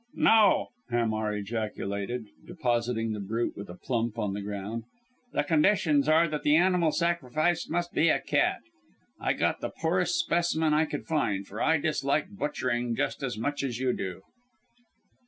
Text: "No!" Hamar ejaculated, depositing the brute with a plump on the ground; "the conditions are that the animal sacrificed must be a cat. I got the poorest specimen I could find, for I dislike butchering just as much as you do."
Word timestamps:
"No!" 0.15 0.69
Hamar 0.89 1.31
ejaculated, 1.35 2.25
depositing 2.47 3.13
the 3.13 3.19
brute 3.19 3.55
with 3.55 3.69
a 3.69 3.75
plump 3.77 4.17
on 4.17 4.33
the 4.33 4.41
ground; 4.41 4.85
"the 5.31 5.43
conditions 5.43 6.09
are 6.09 6.27
that 6.27 6.41
the 6.41 6.55
animal 6.55 6.91
sacrificed 6.91 7.69
must 7.69 7.93
be 7.93 8.09
a 8.09 8.19
cat. 8.19 8.61
I 9.19 9.33
got 9.33 9.59
the 9.61 9.69
poorest 9.69 10.17
specimen 10.17 10.73
I 10.73 10.85
could 10.85 11.05
find, 11.05 11.45
for 11.45 11.61
I 11.61 11.77
dislike 11.77 12.29
butchering 12.31 12.95
just 12.95 13.21
as 13.21 13.37
much 13.37 13.61
as 13.63 13.77
you 13.77 13.93
do." 13.93 14.23